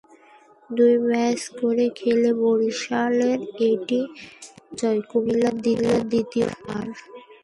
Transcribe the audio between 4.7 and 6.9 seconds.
জয়, কুমিল্লার দ্বিতীয় হার।